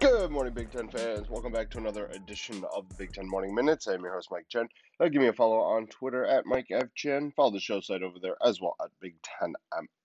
[0.00, 1.28] Good morning, Big Ten fans.
[1.28, 3.88] Welcome back to another edition of the Big Ten Morning Minutes.
[3.88, 4.68] I'm your host, Mike Chen.
[5.00, 6.94] Uh, give me a follow on Twitter at Mike F.
[6.94, 7.32] Chen.
[7.34, 9.54] Follow the show site over there as well at Big Ten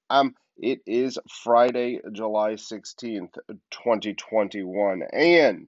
[0.09, 0.33] MM.
[0.57, 3.37] It is Friday, July 16th,
[3.69, 5.67] 2021, and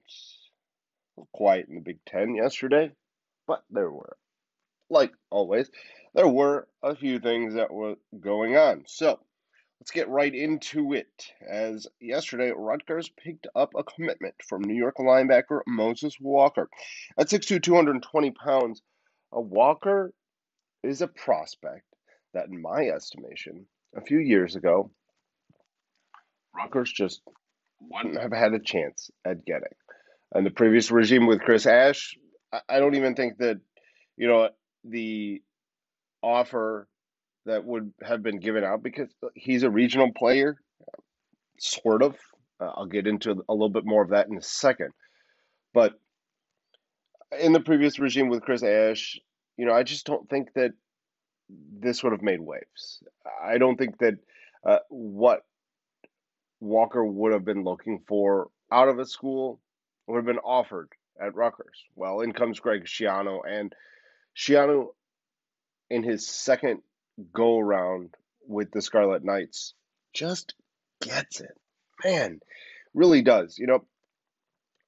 [1.32, 2.90] quiet in the Big Ten yesterday,
[3.46, 4.16] but there were,
[4.90, 5.70] like always,
[6.14, 8.84] there were a few things that were going on.
[8.88, 9.20] So,
[9.80, 11.32] Let's get right into it.
[11.48, 16.68] As yesterday, Rutgers picked up a commitment from New York linebacker Moses Walker.
[17.18, 18.82] At 6'2, 220 pounds,
[19.32, 20.12] a Walker
[20.82, 21.84] is a prospect
[22.34, 23.66] that, in my estimation,
[23.96, 24.90] a few years ago,
[26.56, 27.20] Rutgers just
[27.80, 29.74] wouldn't have had a chance at getting.
[30.34, 32.16] And the previous regime with Chris Ash,
[32.68, 33.60] I don't even think that,
[34.16, 34.48] you know,
[34.84, 35.42] the
[36.22, 36.88] offer
[37.46, 40.58] that would have been given out because he's a regional player,
[41.58, 42.16] sort of.
[42.60, 44.90] Uh, I'll get into a little bit more of that in a second.
[45.72, 45.94] But
[47.38, 49.18] in the previous regime with Chris Ash,
[49.56, 50.72] you know, I just don't think that
[51.48, 53.02] this would have made waves.
[53.42, 54.14] I don't think that
[54.66, 55.42] uh, what
[56.60, 59.60] Walker would have been looking for out of a school
[60.06, 60.88] would have been offered
[61.20, 61.84] at Rutgers.
[61.94, 63.72] Well, in comes Greg Schiano, and
[64.36, 64.88] Schiano,
[65.88, 66.80] in his second
[67.32, 68.14] go around
[68.46, 69.74] with the Scarlet Knights
[70.12, 70.54] just
[71.00, 71.56] gets it.
[72.04, 72.40] Man,
[72.94, 73.58] really does.
[73.58, 73.84] You know,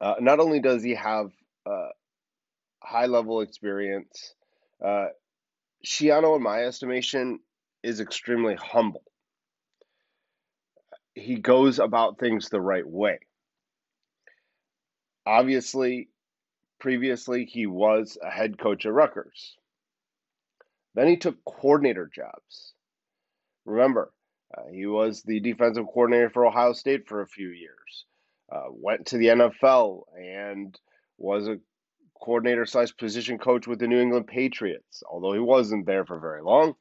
[0.01, 1.31] uh, not only does he have
[1.67, 1.89] uh,
[2.83, 4.35] high level experience,
[4.85, 5.07] uh,
[5.85, 7.41] Schiano, in my estimation,
[7.83, 9.05] is extremely humble.
[11.15, 13.19] He goes about things the right way.
[15.27, 16.09] Obviously,
[16.81, 19.57] previously he was a head coach at Rutgers.
[20.95, 22.75] Then he took coordinator jobs.
[23.65, 24.13] Remember,
[24.57, 28.07] uh, he was the defensive coordinator for Ohio State for a few years.
[28.51, 30.79] Uh, went to the NFL and
[31.19, 31.59] was a
[32.21, 36.43] coordinator slash position coach with the New England Patriots, although he wasn't there for very
[36.43, 36.75] long.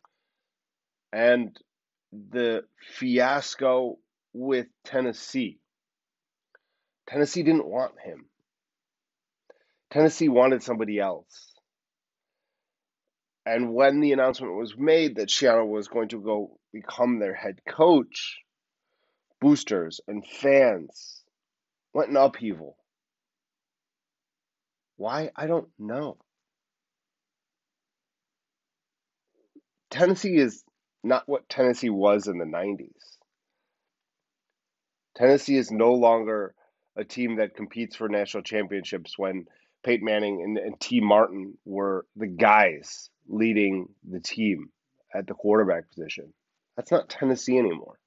[1.12, 1.58] And
[2.12, 3.98] the fiasco
[4.34, 5.60] with Tennessee.
[7.08, 8.26] Tennessee didn't want him.
[9.92, 11.54] Tennessee wanted somebody else.
[13.48, 17.62] And when the announcement was made that Schiano was going to go become their head
[17.66, 18.42] coach,
[19.40, 21.24] boosters and fans
[21.94, 22.76] went in upheaval.
[24.98, 25.32] Why?
[25.34, 26.18] I don't know.
[29.90, 30.66] Tennessee is
[31.02, 33.18] not what Tennessee was in the 90s.
[35.16, 36.54] Tennessee is no longer
[36.98, 39.46] a team that competes for national championships when
[39.88, 44.68] Peyton Manning and, and Tee Martin were the guys leading the team
[45.16, 46.34] at the quarterback position.
[46.76, 47.98] That's not Tennessee anymore.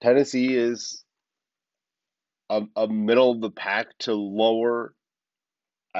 [0.00, 1.04] Tennessee is
[2.48, 4.94] a, a middle of the pack to lower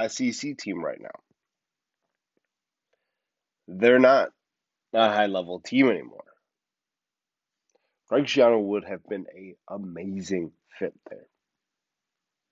[0.06, 1.08] SEC team right now.
[3.66, 4.30] They're not
[4.94, 6.22] a high level team anymore.
[8.08, 11.26] Greg Schiano would have been a amazing fit there.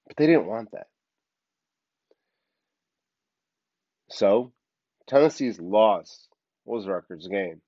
[0.08, 0.88] But they didn't want that.
[4.10, 4.52] So
[5.06, 6.28] Tennessee's loss
[6.64, 7.60] was Rutgers' game.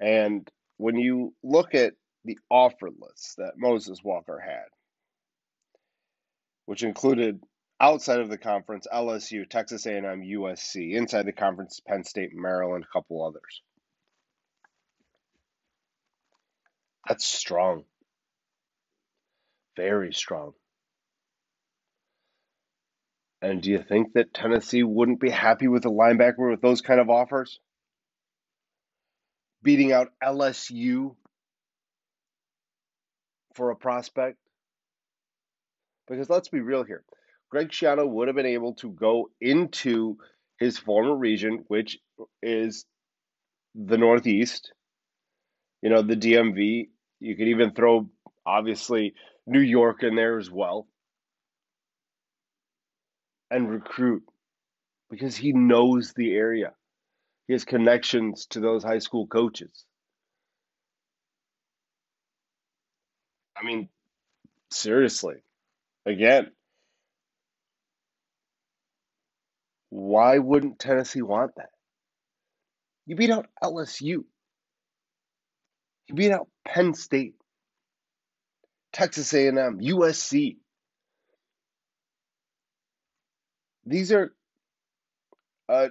[0.00, 4.66] And when you look at the offer list that Moses Walker had,
[6.66, 7.40] which included
[7.80, 12.92] outside of the conference LSU, Texas A&M, USC, inside the conference Penn State, Maryland, a
[12.92, 13.62] couple others.
[17.06, 17.84] That's strong.
[19.76, 20.54] Very strong.
[23.44, 26.98] And do you think that Tennessee wouldn't be happy with a linebacker with those kind
[26.98, 27.60] of offers?
[29.62, 31.14] Beating out LSU
[33.52, 34.38] for a prospect?
[36.08, 37.04] Because let's be real here.
[37.50, 40.16] Greg Schiano would have been able to go into
[40.58, 41.98] his former region, which
[42.42, 42.86] is
[43.74, 44.72] the Northeast,
[45.82, 46.88] you know, the DMV.
[47.20, 48.08] You could even throw,
[48.46, 49.12] obviously,
[49.46, 50.88] New York in there as well
[53.50, 54.22] and recruit
[55.10, 56.72] because he knows the area.
[57.46, 59.84] He has connections to those high school coaches.
[63.56, 63.88] I mean,
[64.70, 65.36] seriously,
[66.04, 66.50] again,
[69.90, 71.68] why wouldn't Tennessee want that?
[73.06, 74.24] You beat out LSU.
[76.08, 77.34] You beat out Penn State,
[78.92, 80.56] Texas A&M, USC.
[83.86, 84.32] These are
[85.68, 85.90] a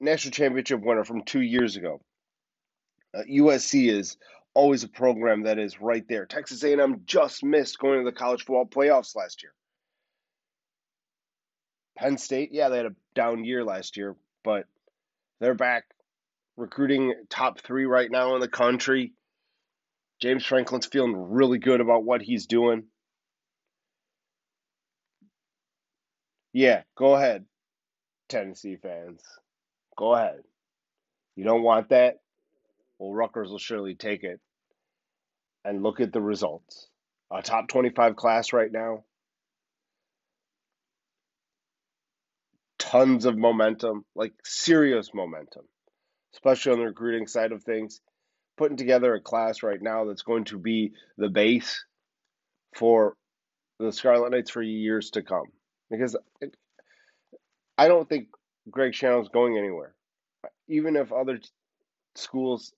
[0.00, 2.00] national championship winner from two years ago.
[3.14, 4.16] Uh, USC is
[4.54, 6.26] always a program that is right there.
[6.26, 9.52] Texas A&M just missed going to the college football playoffs last year.
[11.96, 14.66] Penn State, yeah, they had a down year last year, but
[15.40, 15.84] they're back
[16.56, 19.12] recruiting top three right now in the country.
[20.20, 22.84] James Franklin's feeling really good about what he's doing.
[26.52, 27.44] Yeah, go ahead,
[28.28, 29.22] Tennessee fans.
[29.96, 30.40] Go ahead.
[31.36, 32.16] You don't want that?
[32.98, 34.40] Well, Rutgers will surely take it.
[35.64, 36.88] And look at the results.
[37.32, 39.04] A top 25 class right now.
[42.78, 45.62] Tons of momentum, like serious momentum,
[46.34, 48.00] especially on the recruiting side of things.
[48.56, 51.84] Putting together a class right now that's going to be the base
[52.76, 53.14] for
[53.78, 55.46] the Scarlet Knights for years to come.
[55.90, 56.54] Because it,
[57.76, 58.28] I don't think
[58.70, 59.94] Greg Schiano's going anywhere.
[60.68, 61.40] Even if other
[62.14, 62.72] schools,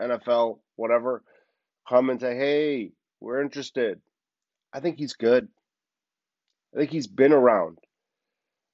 [0.00, 1.22] NFL, whatever,
[1.88, 4.00] come and say, hey, we're interested.
[4.72, 5.48] I think he's good.
[6.74, 7.78] I think he's been around.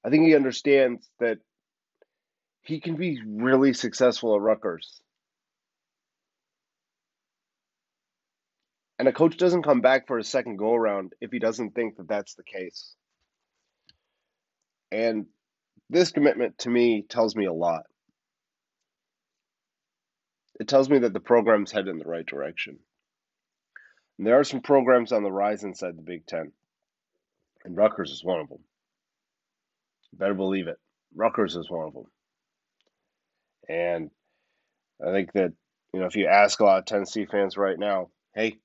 [0.03, 1.39] I think he understands that
[2.61, 5.01] he can be really successful at Rutgers.
[8.97, 11.97] And a coach doesn't come back for a second go around if he doesn't think
[11.97, 12.95] that that's the case.
[14.91, 15.25] And
[15.89, 17.83] this commitment to me tells me a lot.
[20.59, 22.79] It tells me that the program's headed in the right direction.
[24.17, 26.51] And there are some programs on the rise inside the Big Ten,
[27.63, 28.59] and Rutgers is one of them.
[30.11, 30.77] Better believe it.
[31.15, 32.05] Rutgers is one of them.
[33.69, 34.11] And
[35.05, 35.53] I think that,
[35.93, 38.57] you know, if you ask a lot of Tennessee fans right now, hey,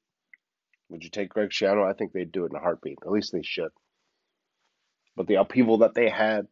[0.89, 1.89] would you take Greg Schiano?
[1.89, 2.99] I think they'd do it in a heartbeat.
[3.05, 3.71] At least they should.
[5.17, 6.47] But the upheaval that they had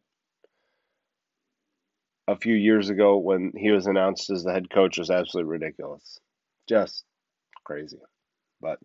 [2.27, 6.19] a few years ago when he was announced as the head coach was absolutely ridiculous.
[6.69, 7.03] Just
[7.65, 7.99] crazy.
[8.61, 8.79] But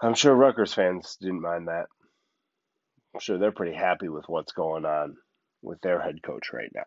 [0.00, 1.86] I'm sure Rutgers fans didn't mind that.
[3.14, 5.16] I'm sure they're pretty happy with what's going on
[5.62, 6.84] with their head coach right now.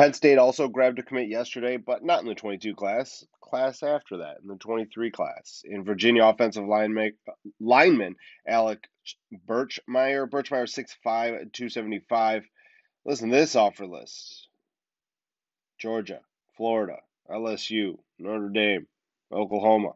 [0.00, 3.22] Penn State also grabbed a commit yesterday, but not in the 22 class.
[3.42, 5.60] Class after that, in the 23 class.
[5.66, 7.12] In Virginia, offensive lineman,
[7.60, 8.16] lineman
[8.48, 8.88] Alec
[9.46, 10.26] Birchmeier.
[10.26, 12.44] Birchmeier 6'5", 275.
[13.04, 14.48] Listen to this offer list.
[15.78, 16.20] Georgia,
[16.56, 16.96] Florida,
[17.30, 18.86] LSU, Notre Dame,
[19.30, 19.92] Oklahoma.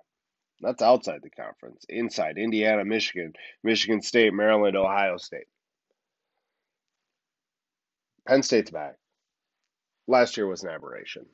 [0.60, 1.82] That's outside the conference.
[1.88, 5.46] Inside, Indiana, Michigan, Michigan State, Maryland, Ohio State.
[8.26, 8.96] Penn State's back.
[10.06, 11.26] Last year was an aberration.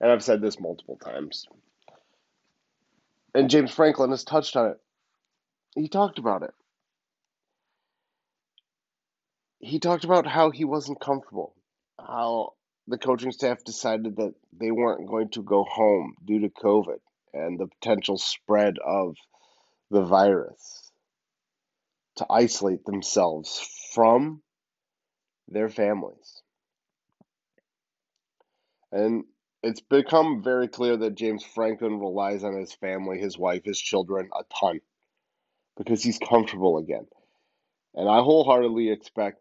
[0.00, 1.46] And I've said this multiple times.
[3.34, 4.80] And James Franklin has touched on it.
[5.74, 6.52] He talked about it.
[9.60, 11.54] He talked about how he wasn't comfortable,
[11.98, 12.54] how
[12.88, 16.98] the coaching staff decided that they weren't going to go home due to COVID
[17.32, 19.16] and the potential spread of
[19.90, 20.90] the virus
[22.16, 23.60] to isolate themselves
[23.94, 24.42] from
[25.48, 26.41] their families.
[28.92, 29.24] And
[29.62, 34.28] it's become very clear that James Franklin relies on his family, his wife, his children
[34.38, 34.80] a ton
[35.76, 37.06] because he's comfortable again.
[37.94, 39.38] And I wholeheartedly expect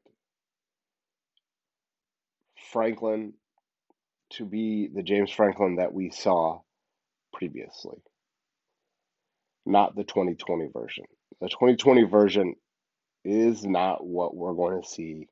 [2.72, 3.34] Franklin
[4.32, 6.62] to be the James Franklin that we saw
[7.34, 7.98] previously,
[9.66, 11.06] not the 2020 version.
[11.42, 12.56] The 2020 version
[13.25, 15.28] is not what we're going to see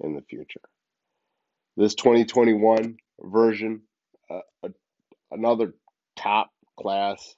[0.00, 0.60] in the future.
[1.76, 3.82] This 2021 version,
[4.30, 4.70] uh, a,
[5.30, 5.74] another
[6.16, 7.34] top class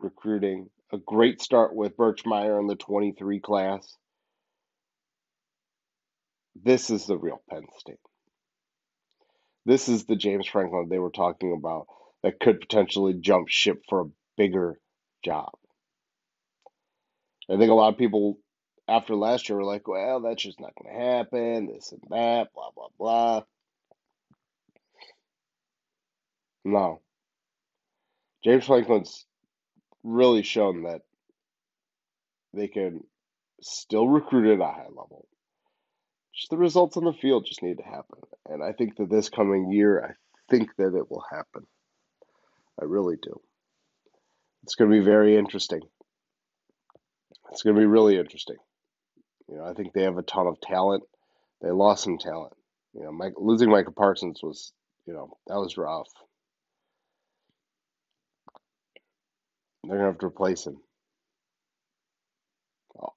[0.00, 3.96] recruiting, a great start with Birchmeier in the 23 class.
[6.62, 7.98] This is the real Penn State.
[9.66, 11.86] This is the James Franklin they were talking about
[12.22, 14.78] that could potentially jump ship for a bigger
[15.24, 15.50] job.
[17.50, 18.38] I think a lot of people
[18.88, 22.48] after last year were like, well, that's just not going to happen, this and that,
[22.54, 23.42] blah, blah, blah.
[26.64, 27.00] No.
[28.42, 29.26] James Franklin's
[30.02, 31.02] really shown that
[32.52, 33.04] they can
[33.60, 35.26] still recruit at a high level.
[36.34, 38.18] Just the results on the field just need to happen.
[38.46, 40.12] And I think that this coming year, I
[40.50, 41.66] think that it will happen.
[42.80, 43.40] I really do.
[44.64, 45.80] It's going to be very interesting.
[47.52, 48.56] It's going to be really interesting.
[49.48, 51.04] You know, I think they have a ton of talent.
[51.62, 52.54] They lost some talent.
[52.94, 54.72] You know, Mike, losing Micah Parsons was,
[55.06, 56.08] you know, that was rough.
[59.88, 60.78] They're to have to replace him.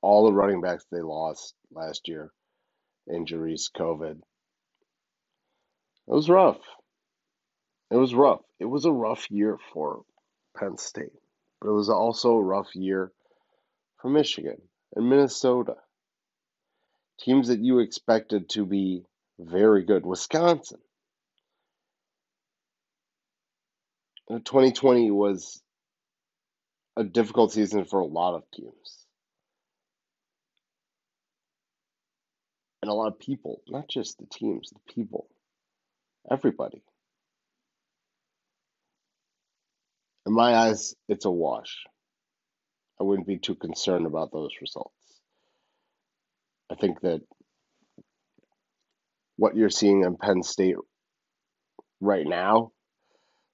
[0.01, 2.31] All the running backs they lost last year,
[3.13, 4.19] injuries, COVID.
[6.07, 6.59] It was rough.
[7.91, 8.41] It was rough.
[8.59, 10.03] It was a rough year for
[10.57, 11.13] Penn State,
[11.61, 13.11] but it was also a rough year
[14.01, 14.61] for Michigan
[14.95, 15.75] and Minnesota.
[17.19, 19.03] Teams that you expected to be
[19.39, 20.05] very good.
[20.05, 20.79] Wisconsin.
[24.29, 25.61] 2020 was
[26.97, 29.05] a difficult season for a lot of teams.
[32.81, 35.27] And a lot of people, not just the teams, the people,
[36.29, 36.83] everybody.
[40.25, 41.85] In my eyes, it's a wash.
[42.99, 44.93] I wouldn't be too concerned about those results.
[46.71, 47.21] I think that
[49.35, 50.75] what you're seeing in Penn State
[52.01, 52.71] right now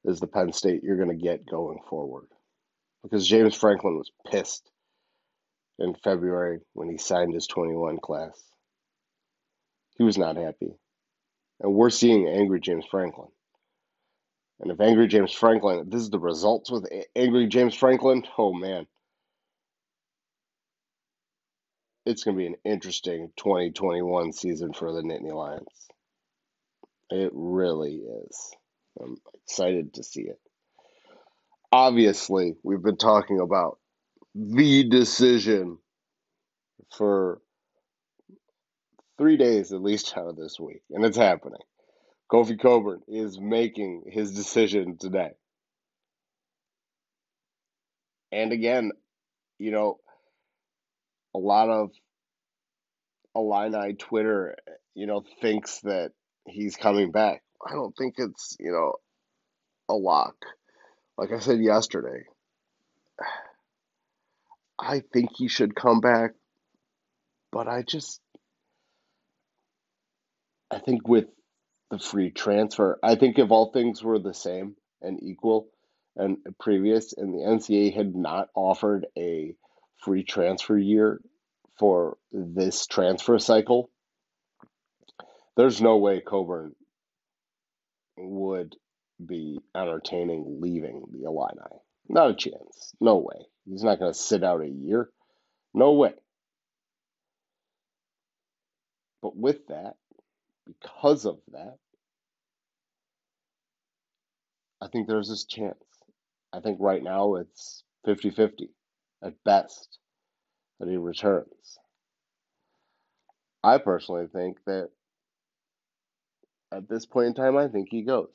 [0.06, 2.28] is the Penn State you're going to get going forward.
[3.04, 4.70] Because James Franklin was pissed
[5.80, 8.42] in February when he signed his 21 class.
[9.98, 10.74] He was not happy.
[11.60, 13.30] And we're seeing angry James Franklin.
[14.60, 18.88] And if angry James Franklin, this is the results with angry James Franklin, oh man.
[22.06, 25.68] It's going to be an interesting 2021 season for the Nittany Lions.
[27.10, 28.52] It really is.
[29.02, 30.40] I'm excited to see it.
[31.74, 33.80] Obviously, we've been talking about
[34.36, 35.80] the decision
[36.96, 37.42] for
[39.18, 41.64] three days at least out of this week, and it's happening.
[42.32, 45.32] Kofi Cockburn is making his decision today.
[48.32, 48.92] And again,
[49.58, 49.98] you know,
[51.34, 51.90] a lot of
[53.36, 54.58] Illini Twitter,
[54.94, 56.12] you know, thinks that
[56.48, 57.42] he's coming back.
[57.68, 58.94] I don't think it's, you know,
[59.90, 60.36] a lock.
[61.18, 62.26] Like I said yesterday,
[64.80, 66.32] I think he should come back,
[67.52, 68.20] but I just
[70.72, 71.26] I think with
[71.92, 75.70] the free transfer, I think if all things were the same and equal
[76.16, 79.56] and previous and the NCAA had not offered a
[79.98, 81.22] free transfer year
[81.80, 83.90] for this transfer cycle,
[85.58, 86.76] there's no way Cockburn
[88.18, 88.76] would
[89.28, 91.62] be entertaining leaving the Illini.
[92.10, 92.94] Not a chance.
[93.00, 93.46] No way.
[93.66, 95.10] He's not going to sit out a year.
[95.74, 96.14] No way.
[99.22, 99.96] But with that,
[100.68, 101.78] because of that,
[104.82, 105.78] I think there's this chance.
[106.52, 108.70] I think right now it's 50 50
[109.24, 109.98] at best
[110.80, 111.80] that he returns.
[113.64, 114.90] I personally think that
[116.72, 118.28] at this point in time, I think he goes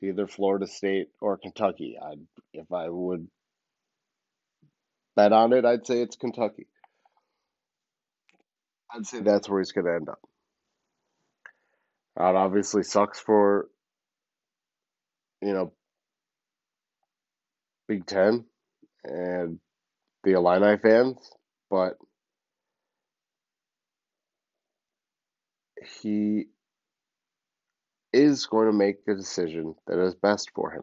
[0.00, 1.96] to either Florida State or Kentucky.
[2.02, 2.20] I'd,
[2.52, 3.28] if I would
[5.14, 6.66] bet on it, I'd say it's Kentucky.
[8.92, 10.20] I'd say that's where he's going to end up.
[12.16, 13.68] That obviously sucks for,
[15.42, 15.72] you know,
[17.88, 18.44] Big Ten
[19.04, 19.58] and
[20.24, 21.18] the Illini fans,
[21.70, 21.94] but
[26.00, 26.46] he
[28.16, 30.82] is going to make the decision that is best for him.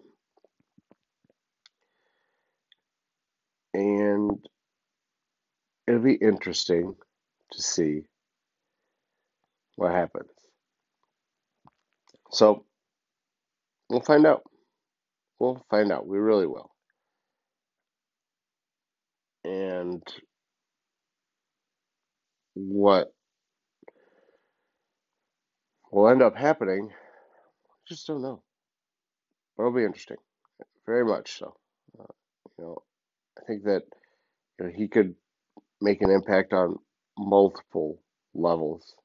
[3.73, 4.37] And
[5.87, 6.95] it'll be interesting
[7.51, 8.01] to see
[9.75, 10.29] what happens.
[12.31, 12.65] So
[13.89, 14.43] we'll find out.
[15.39, 16.07] We'll find out.
[16.07, 16.69] We really will.
[19.43, 20.03] And
[22.53, 23.11] what
[25.91, 26.91] will end up happening,
[27.93, 28.41] just don't know.
[29.55, 30.17] But it'll be interesting,
[30.85, 31.55] very much so.
[31.99, 32.05] Uh,
[32.57, 32.83] you know,
[33.39, 33.83] I think that
[34.59, 35.15] you know, he could
[35.79, 36.79] make an impact on
[37.17, 38.01] multiple
[38.33, 38.95] levels,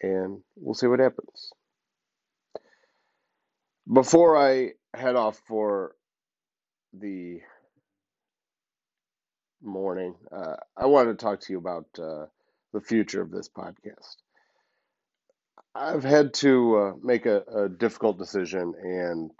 [0.00, 1.50] and we'll see what happens.
[3.92, 5.96] Before I head off for
[6.92, 7.40] the
[9.62, 12.26] morning, uh, I wanted to talk to you about uh,
[12.72, 14.16] the future of this podcast.
[15.74, 19.30] I've had to uh, make a, a, difficult decision, and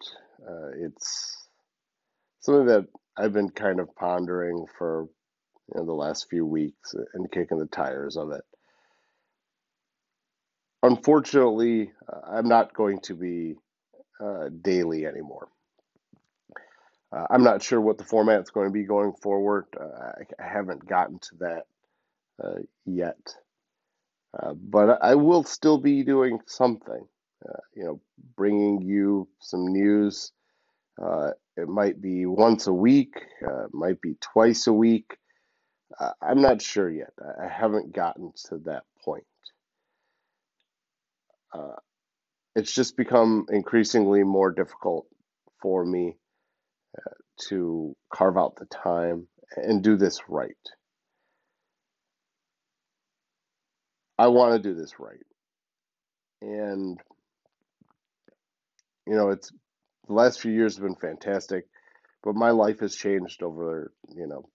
[0.47, 1.49] uh, it's
[2.41, 2.87] something that
[3.17, 5.09] I've been kind of pondering for
[5.73, 8.43] you know, the last few weeks and kicking the tires of it.
[10.83, 13.55] Unfortunately, uh, I'm not going to be
[14.21, 15.49] uh, daily anymore.
[17.13, 19.67] Uh, I'm not sure what the format is going to be going forward.
[19.79, 21.67] Uh, I, I, haven't gotten to that
[22.43, 23.35] uh, yet,
[24.43, 27.07] uh, but I will still be doing something.
[27.47, 28.01] Uh, you know,
[28.37, 30.33] bringing you some news.
[31.01, 33.15] Uh, it might be once a week.
[33.47, 35.17] Uh, it might be twice a week.
[35.99, 37.13] Uh, I'm not sure yet.
[37.21, 39.25] I haven't gotten to that point.
[42.57, 45.07] it's just become increasingly more difficult
[45.61, 46.17] for me
[47.49, 49.27] to carve out the time
[49.57, 50.57] and do this right.
[54.19, 55.25] I want to do this right.
[56.41, 57.01] And,
[59.07, 59.51] you know, it's
[60.07, 61.67] the last few years have been fantastic,
[62.23, 64.49] but my life has changed over, you know,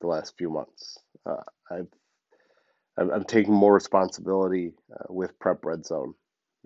[0.00, 0.98] the last few months.
[1.24, 1.36] Uh,
[1.70, 1.88] I've
[2.98, 6.14] I'm, taking more responsibility uh, with Prep Red Zone.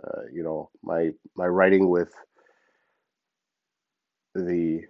[0.02, 2.12] Uh, you know, my my writing with
[4.35, 4.83] the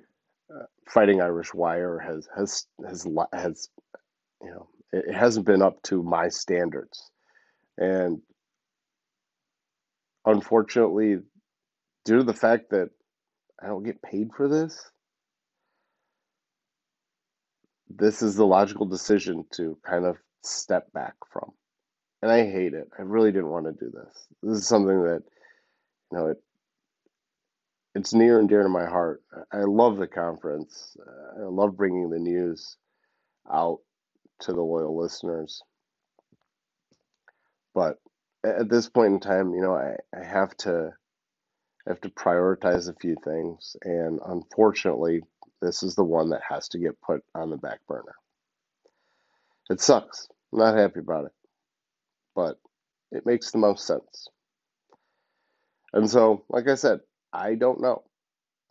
[0.52, 3.68] uh, Fighting Irish Wire has has has has
[4.42, 7.10] you know it hasn't been up to my standards,
[7.78, 8.20] and
[10.24, 11.18] unfortunately,
[12.04, 12.90] due to the fact that
[13.62, 14.90] I don't get paid for this,
[17.88, 21.50] this is the logical decision to kind of step back from.
[22.22, 22.88] And I hate it.
[22.98, 24.26] I really didn't want to do this.
[24.42, 25.22] This is something that,
[26.10, 26.38] you know, it
[27.94, 29.22] it's near and dear to my heart.
[29.50, 30.96] I love the conference.
[31.00, 32.76] Uh, I love bringing the news
[33.50, 33.78] out
[34.40, 35.62] to the loyal listeners.
[37.76, 37.98] But
[38.42, 40.94] at this point in time, you know, I, I have to
[41.86, 45.22] I have to prioritize a few things, and unfortunately,
[45.60, 48.14] this is the one that has to get put on the back burner.
[49.70, 50.26] It sucks.
[50.52, 51.32] I'm not happy about it,
[52.34, 52.58] but
[53.12, 54.28] it makes the most sense.
[55.92, 57.00] And so, like I said,
[57.32, 58.04] I don't know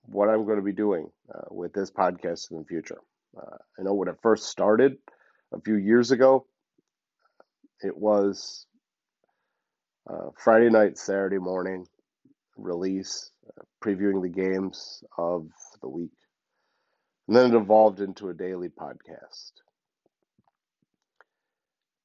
[0.07, 2.99] what I'm going to be doing uh, with this podcast in the future.
[3.37, 4.97] Uh, I know when it first started
[5.53, 6.47] a few years ago,
[7.81, 8.67] it was
[10.09, 11.85] uh, Friday night, Saturday morning
[12.57, 15.47] release, uh, previewing the games of
[15.81, 16.11] the week.
[17.27, 19.51] And then it evolved into a daily podcast.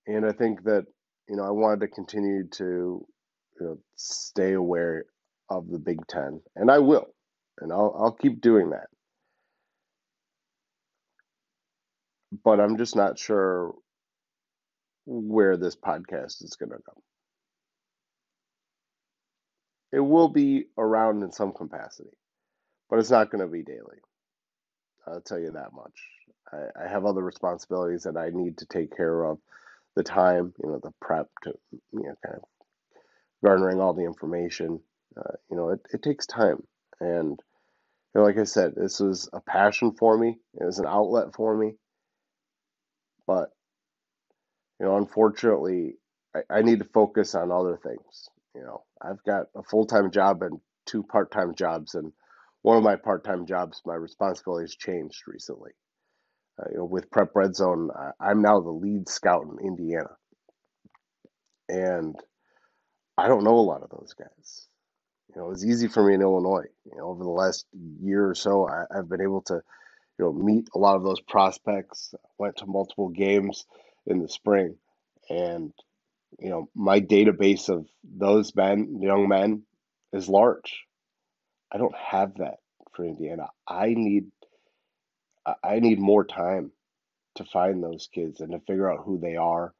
[0.06, 0.86] And I think that,
[1.28, 5.04] you know, I wanted to continue to, you know, stay aware
[5.50, 7.08] of the Big Ten, and I will,
[7.60, 8.86] and I'll I'll keep doing that.
[12.44, 13.74] But I'm just not sure
[15.06, 17.02] where this podcast is going to go.
[19.92, 22.10] It will be around in some capacity,
[22.90, 23.98] but it's not going to be daily.
[25.06, 25.98] I'll tell you that much.
[26.52, 29.38] I, I have other responsibilities that I need to take care of.
[29.96, 32.42] The time, you know, the prep to, you know, kind of
[33.44, 34.80] garnering all the information,
[35.16, 36.62] uh, you know, it, it takes time.
[37.00, 37.40] And,
[38.14, 40.38] you know, like I said, this was a passion for me.
[40.60, 41.74] It was an outlet for me.
[43.26, 43.50] But,
[44.80, 45.96] you know, unfortunately,
[46.34, 48.28] I, I need to focus on other things.
[48.54, 52.12] You know, I've got a full time job and two part time jobs, and
[52.62, 55.72] one of my part time jobs, my responsibilities changed recently.
[56.58, 60.10] Uh, you know, with Prep Red Zone, I'm now the lead scout in Indiana,
[61.68, 62.14] and
[63.16, 64.66] I don't know a lot of those guys.
[65.28, 66.66] You know, it was easy for me in Illinois.
[66.86, 69.62] You know, over the last year or so, I, I've been able to,
[70.18, 72.14] you know, meet a lot of those prospects.
[72.38, 73.64] Went to multiple games
[74.06, 74.76] in the spring,
[75.28, 75.72] and
[76.38, 79.62] you know, my database of those men, young men,
[80.12, 80.84] is large.
[81.72, 82.56] I don't have that
[82.94, 83.48] for Indiana.
[83.66, 84.30] I need
[85.64, 86.72] I need more time
[87.36, 89.72] to find those kids and to figure out who they are.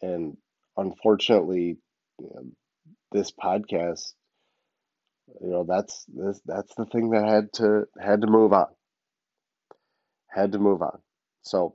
[0.00, 0.36] And
[0.76, 1.78] unfortunately,
[2.18, 2.42] you know,
[3.12, 4.12] this podcast,
[5.40, 8.66] you know, that's this that's the thing that had to had to move on.
[10.28, 11.00] Had to move on.
[11.42, 11.74] So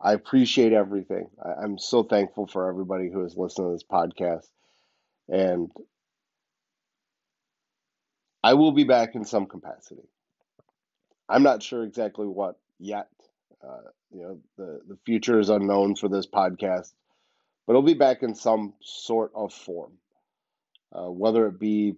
[0.00, 1.28] I appreciate everything.
[1.42, 4.46] I, I'm so thankful for everybody who has listened to this podcast.
[5.28, 5.70] And
[8.42, 10.08] I will be back in some capacity.
[11.28, 13.08] I'm not sure exactly what yet.
[13.66, 16.92] Uh, you know, the, the future is unknown for this podcast,
[17.66, 19.92] but it'll be back in some sort of form.
[20.92, 21.94] Uh, whether it be,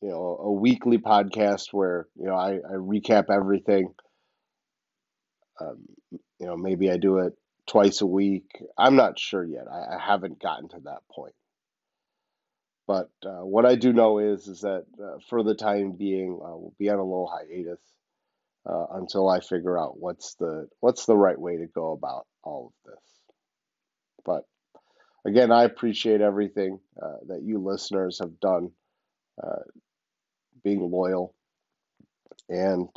[0.00, 3.92] you know, a weekly podcast where, you know, I, I recap everything.
[5.60, 5.86] Um,
[6.38, 7.34] you know, maybe I do it
[7.66, 8.62] twice a week.
[8.76, 9.64] I'm not sure yet.
[9.70, 11.34] I, I haven't gotten to that point.
[12.86, 16.56] But uh, what I do know is is that uh, for the time being, uh,
[16.56, 17.82] we'll be on a little hiatus
[18.64, 22.72] uh, until I figure out what's the what's the right way to go about all
[22.86, 23.04] of this.
[24.24, 24.44] But
[25.26, 28.70] again, I appreciate everything uh, that you listeners have done,
[29.42, 29.64] uh,
[30.64, 31.34] being loyal,
[32.48, 32.88] and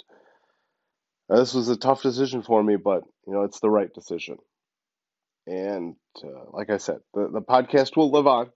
[1.37, 4.37] this was a tough decision for me, but you know it's the right decision.
[5.47, 8.51] And uh, like I said, the, the podcast will live on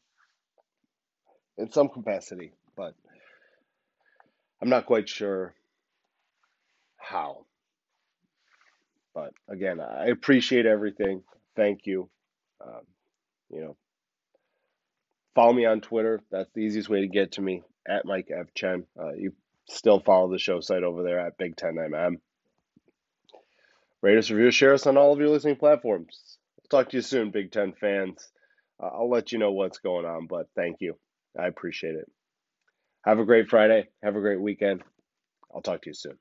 [1.58, 2.94] in some capacity, but
[4.62, 5.54] I'm not quite sure
[6.98, 7.46] how.
[9.14, 11.24] But again, I appreciate everything.
[11.56, 12.10] Thank you.
[12.62, 12.82] Um,
[13.50, 13.78] you know,
[15.36, 16.22] Follow me on Twitter.
[16.32, 18.54] That's the easiest way to get to me at Mike F.
[18.56, 18.86] Chen.
[18.98, 19.34] Uh, you
[19.70, 22.16] still follow the show site over there at Big Ten MM.
[24.06, 26.38] Rate us, review, share us on all of your listening platforms.
[26.60, 28.30] I'll talk to you soon, Big Ten fans.
[28.80, 30.96] Uh, I'll let you know what's going on, but thank you.
[31.40, 32.06] I appreciate it.
[33.04, 33.88] Have a great Friday.
[34.04, 34.84] Have a great weekend.
[35.54, 36.20] I'll talk to you soon.